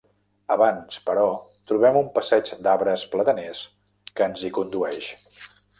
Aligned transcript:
Abans, 0.53 0.95
però, 1.09 1.25
trobem 1.73 2.01
un 2.01 2.09
passeig 2.17 2.51
d'arbres 2.69 3.07
plataners 3.15 3.65
que 4.17 4.31
ens 4.31 4.47
hi 4.49 4.55
condueix. 4.59 5.17